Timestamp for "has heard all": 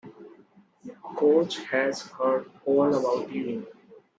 1.65-2.87